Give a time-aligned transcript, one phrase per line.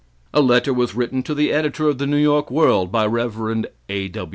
[0.33, 3.65] A letter was written to the editor of The New York World by the Rev.
[3.87, 4.11] A.